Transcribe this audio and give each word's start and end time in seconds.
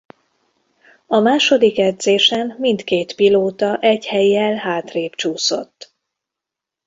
A 1.07 1.19
második 1.19 1.77
edzésen 1.79 2.55
mindkét 2.59 3.15
pilóta 3.15 3.77
egy 3.79 4.05
hellyel 4.07 4.55
hátrébb 4.55 5.11
csúszott. 5.11 5.93